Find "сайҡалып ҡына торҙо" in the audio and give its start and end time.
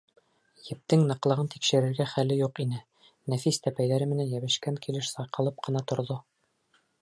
5.19-6.19